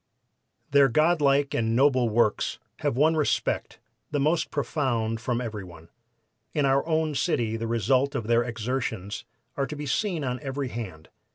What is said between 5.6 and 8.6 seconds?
one. In our own city the result of their